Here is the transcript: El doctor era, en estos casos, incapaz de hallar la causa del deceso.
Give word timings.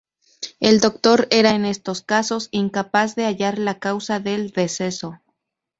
El 0.59 0.79
doctor 0.81 1.27
era, 1.29 1.51
en 1.51 1.63
estos 1.63 2.01
casos, 2.01 2.47
incapaz 2.49 3.13
de 3.13 3.25
hallar 3.25 3.59
la 3.59 3.77
causa 3.77 4.19
del 4.19 4.49
deceso. 4.49 5.19